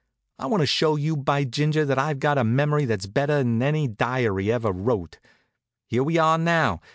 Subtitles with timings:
[0.39, 3.87] I want to show you, by ginger, that I've got a mem'ry that's better'n any
[3.87, 5.19] diary ever wrote.
[5.85, 6.81] Here we are now!